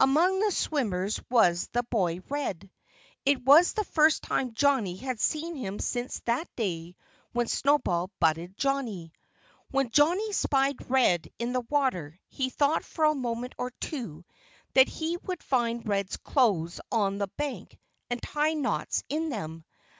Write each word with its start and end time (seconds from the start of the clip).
Among 0.00 0.40
the 0.40 0.50
swimmers 0.50 1.20
was 1.30 1.68
the 1.68 1.84
boy 1.84 2.18
Red. 2.28 2.72
It 3.24 3.44
was 3.44 3.72
the 3.72 3.84
first 3.84 4.24
time 4.24 4.52
Johnnie 4.52 4.96
had 4.96 5.20
seen 5.20 5.54
him 5.54 5.78
since 5.78 6.18
that 6.24 6.48
day 6.56 6.96
when 7.30 7.46
Snowball 7.46 8.10
butted 8.18 8.56
Johnnie. 8.56 9.12
When 9.70 9.90
Johnnie 9.90 10.32
spied 10.32 10.90
Red 10.90 11.30
in 11.38 11.52
the 11.52 11.60
water 11.70 12.18
he 12.26 12.50
thought 12.50 12.82
for 12.84 13.04
a 13.04 13.14
moment 13.14 13.54
or 13.58 13.70
two 13.80 14.24
that 14.74 14.88
he 14.88 15.18
would 15.18 15.40
find 15.44 15.86
Red's 15.88 16.16
clothes 16.16 16.80
on 16.90 17.18
the 17.18 17.28
bank 17.36 17.78
and 18.10 18.20
tie 18.20 18.54
knots 18.54 19.04
in 19.08 19.28
them. 19.28 19.64